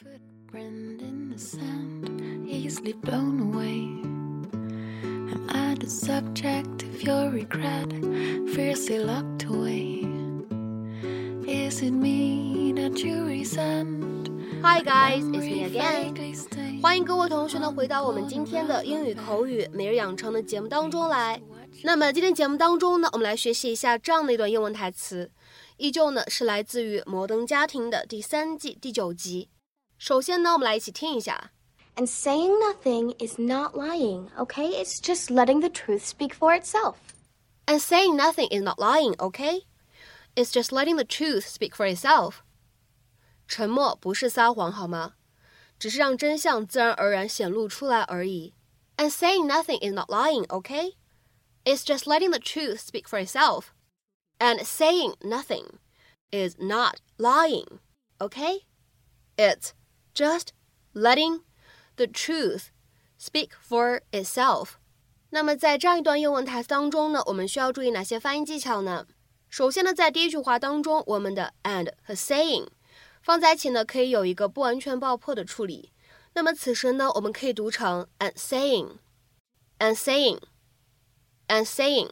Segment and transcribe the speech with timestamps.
[0.00, 3.88] Footprint in the sand, easily blown away.
[5.32, 7.90] Am I the subject of your regret,
[8.54, 10.06] fiercely locked away?
[11.48, 14.30] Is it me that you resent?
[14.62, 16.80] Hi guys, it's me again.
[16.80, 21.42] 欢迎各位同学呢回到我们今天的英语口语每日养成的节目当中来。
[21.82, 25.32] 那么今天节目当中呢，我们来学习一下这样的一段英文台词，
[25.76, 29.48] 依旧呢是来自于《摩登家庭》的第三季第九集。
[29.97, 31.51] 首先呢，我们来一起听一下。
[31.95, 34.69] And saying nothing is not lying, okay?
[34.71, 36.95] It's just letting the truth speak for itself.
[37.65, 39.61] And saying nothing is not lying, okay?
[40.35, 42.37] It's just letting the truth speak for itself.
[43.47, 45.13] 沉默不是撒谎，好吗？
[45.79, 48.53] 只是让真相自然而然显露出来而已。
[48.97, 50.95] And saying nothing is not lying, okay?
[51.63, 53.67] It's just letting the truth speak for itself.
[54.39, 55.79] And saying nothing
[56.31, 57.79] is not lying,
[58.19, 58.65] okay?
[59.37, 59.73] It's
[60.17, 60.49] just
[60.93, 61.41] letting
[61.95, 62.67] the truth
[63.19, 64.71] speak for itself。
[65.29, 69.07] 那么在这样一段英文台词当中呢，我们需要注意哪些发音技巧呢？
[69.49, 72.67] 首先呢，在第一句话当中，我们的 and 和 saying
[73.21, 75.91] 放在一起呢，可以有一个不完全爆破的处理。
[76.33, 82.09] 那么此时呢，我们可以读成 and saying，and saying，and saying。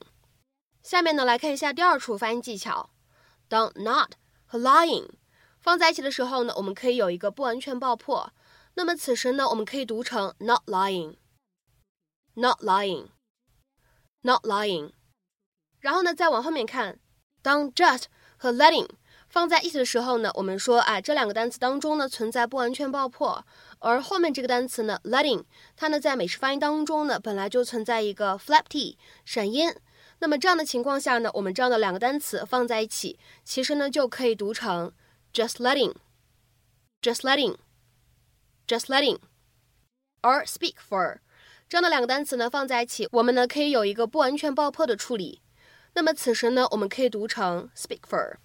[0.84, 2.92] 下面呢，来看一下第二处发音技巧，
[3.48, 4.14] 当 not
[4.45, 5.09] 和 lying。
[5.67, 8.33] 放在一起的时候呢，我们可以有一个不完全爆破。
[8.75, 14.92] 那么此时呢，我们可以读成 not lying，not lying，not lying。
[15.81, 17.00] 然后呢，再往后面看，
[17.42, 18.05] 当 just
[18.36, 18.89] 和 letting
[19.28, 23.45] 放在一起的时候呢，我们说啊，这两个单词当中呢存在不完全爆破。
[23.80, 25.42] 而后面这个单词呢，letting，
[25.75, 29.75] 它呢在美式发音当中呢本来就存在一个 flap t 闪音。
[30.20, 34.92] 那么这样的情况下呢，我们这样的两个单词放在一起，其实呢就可以读成。
[35.37, 35.92] Just letting,
[37.03, 37.56] just letting,
[38.67, 39.19] just letting,
[40.23, 41.19] or speak for
[41.69, 45.42] 这样的两个单词呢放在一起，我们呢可以有一个不完全爆破的处理。
[45.92, 48.36] 那么此时呢，我们可以读成 speak for,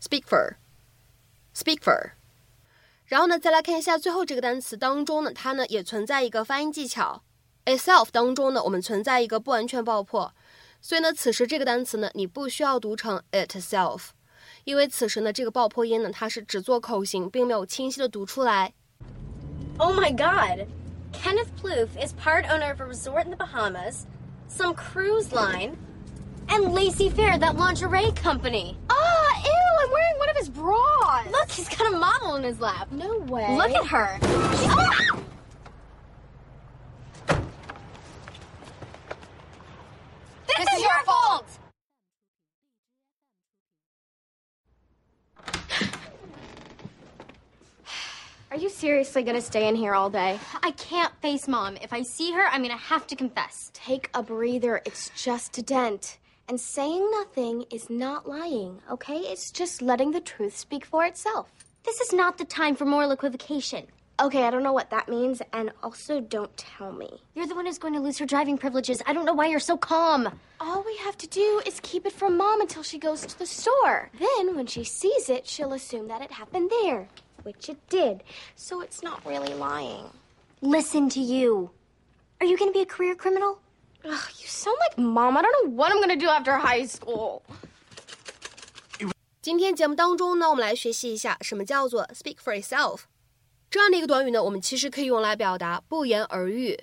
[0.00, 0.56] speak for,
[1.54, 2.12] speak for。
[3.04, 7.22] 然后呢，再来看一下最后这个单词当中呢，它呢也存在一个发音技巧。
[7.66, 10.32] itself 当中呢，我们存在一个不完全爆破，
[10.80, 14.10] 所以呢，此时这个单词呢，你不需要读成 itself。
[14.65, 18.73] 因为此时呢，这个爆破音呢，它是只做口型，并没有清晰的读出来。
[19.77, 20.67] Oh my God!
[21.11, 24.05] Kenneth Plouffe is part owner of a resort in the Bahamas,
[24.47, 25.75] some cruise line,
[26.47, 28.77] and Lacey Fair, that lingerie company.
[28.89, 29.51] Ah, ew!
[29.83, 31.25] I'm wearing one of his bras.
[31.31, 32.91] Look, he's got a model in his lap.
[32.91, 33.55] No way.
[33.57, 34.19] Look at her.
[34.57, 35.23] She, oh!
[48.56, 50.40] Are you seriously gonna stay in here all day?
[50.62, 51.76] I can't face mom.
[51.82, 53.70] If I see her, I'm gonna have to confess.
[53.74, 54.80] Take a breather.
[54.86, 56.16] It's just a dent.
[56.48, 59.18] And saying nothing is not lying, okay?
[59.18, 61.52] It's just letting the truth speak for itself.
[61.84, 63.88] This is not the time for moral equivocation.
[64.18, 67.10] Okay, I don't know what that means, and also don't tell me.
[67.34, 69.02] You're the one who's going to lose her driving privileges.
[69.04, 70.30] I don't know why you're so calm.
[70.60, 73.44] All we have to do is keep it from mom until she goes to the
[73.44, 74.10] store.
[74.18, 77.06] Then, when she sees it, she'll assume that it happened there
[77.46, 78.24] which it did.
[78.56, 80.10] So it's not really lying.
[80.60, 81.70] Listen to you.
[82.40, 83.60] Are you going to be a career criminal?
[84.04, 85.36] Ugh, you sound like mom.
[85.36, 87.42] I don't know what I'm going to do after high school.
[89.40, 93.00] 今天节目当中呢，我们来学习一下什么叫做 speak for itself yourself。
[93.70, 96.76] 这样的一个短语呢，我们其实可以用来表达不言而喻、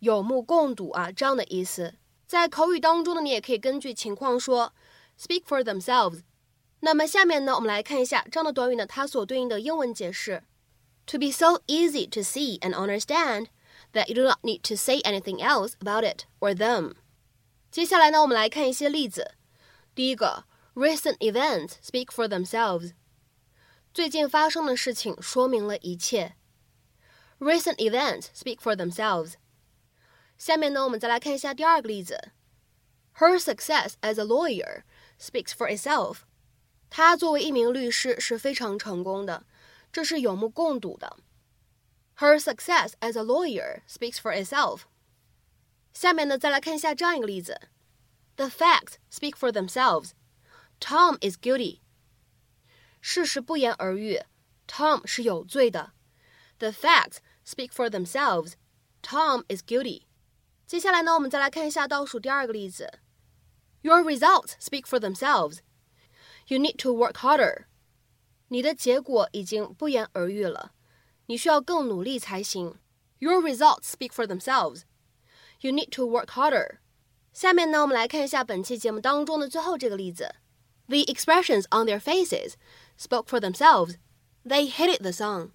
[0.00, 1.94] 有目共睹啊这样的意思。
[2.26, 4.74] 在口语当中呢，你也可以根据情况说
[5.18, 6.20] speak for themselves
[6.81, 10.43] 那么下面呢，我们来看一下这样的短语呢，它所对应的英文解释：
[11.05, 13.47] to be so easy to see and understand
[13.93, 16.93] that you do not need to say anything else about it or them。
[17.71, 19.35] 接下来呢，我们来看一些例子。
[19.95, 20.45] 第一个，
[20.75, 22.93] recent events speak for themselves。
[23.93, 26.35] 最近发生的事情说明了一切。
[27.39, 29.33] Recent events speak for themselves。
[30.37, 32.31] 下面呢，我们再来看一下第二个例子。
[33.15, 34.83] Her success as a lawyer
[35.19, 36.17] speaks for itself。
[36.91, 39.45] 他作为一名律师是非常成功的，
[39.91, 41.17] 这是有目共睹的。
[42.17, 44.81] Her success as a lawyer speaks for itself。
[45.93, 47.59] 下面呢，再来看一下这样一个例子：
[48.35, 50.11] The facts speak for themselves.
[50.79, 51.79] Tom is guilty.
[53.01, 54.21] 事实不言而喻，
[54.67, 55.93] Tom 是有罪的。
[56.59, 58.53] The facts speak for themselves.
[59.01, 60.03] Tom is guilty.
[60.65, 62.99] 接下来呢，我们再来看一下倒数第二个例子：
[63.81, 65.59] Your results speak for themselves.
[66.47, 67.65] You need to work harder.
[68.49, 70.71] 你的结果已经不言而喻了，
[71.25, 72.75] 你需要更努力才行。
[73.19, 74.83] Your results speak for themselves.
[75.59, 76.77] You need to work harder.
[77.33, 80.35] 下面呢，我们来看一下本期节目当中的最后这个例子。
[80.87, 82.53] The expressions on their faces
[82.97, 83.95] spoke for themselves.
[84.45, 85.51] They hated the song.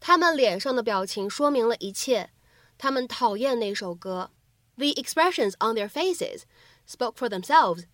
[0.00, 2.30] 他们脸上的表情说明了一切。
[2.78, 4.30] 他们讨厌那首歌。
[4.76, 6.44] The expressions on their faces
[6.88, 7.84] spoke for themselves.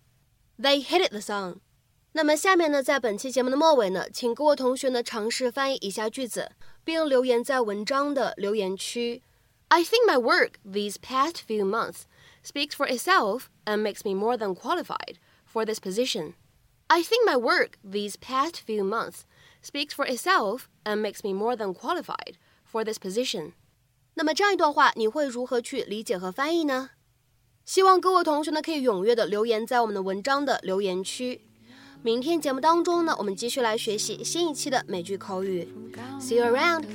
[0.57, 1.59] They hated the song.
[2.13, 6.51] 那么下面呢，在本期节目的末尾呢，请各位同学呢尝试翻译以下句子，
[6.83, 9.21] 并留言在文章的留言区。
[9.67, 12.01] I think my work these past few months
[12.43, 16.33] speaks for itself and makes me more than qualified for this position.
[16.87, 19.21] I think my work these past few months
[19.61, 23.53] speaks for itself and makes me more than qualified for this position.
[24.15, 26.89] 那么这样一段话，你会如何去理解和翻译呢？
[27.63, 31.45] 希望各位同学呢可以踊跃的留言在我们的文章的留言区。
[32.03, 35.67] 明天节目当中呢，我们继续来学习新一期的美剧口语。
[36.19, 36.85] See you around.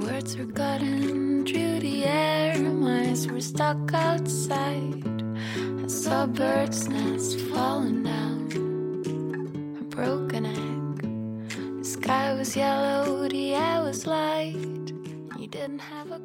[0.00, 5.04] Words were gotten through the air, my eyes were stuck outside.
[5.82, 8.48] I saw birds' nests falling down,
[9.78, 11.02] a broken egg.
[11.78, 14.92] The sky was yellow, the air was light.
[15.38, 16.23] You didn't have a clue.